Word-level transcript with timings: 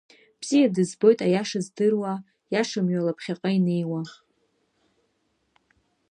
Бзиа 0.39 0.67
дызбоит 0.75 1.19
аиаша 1.25 1.59
здыруа, 1.65 2.13
Иаша 2.53 2.79
мҩала 2.85 3.13
ԥхьаҟа 3.17 3.49
инеиуа. 3.57 4.01